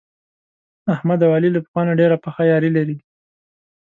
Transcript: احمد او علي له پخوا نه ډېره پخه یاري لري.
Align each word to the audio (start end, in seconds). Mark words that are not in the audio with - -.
احمد 0.93 1.19
او 1.25 1.31
علي 1.37 1.49
له 1.53 1.59
پخوا 1.65 1.81
نه 1.87 1.93
ډېره 1.99 2.17
پخه 2.23 2.43
یاري 2.51 2.69
لري. 2.77 2.97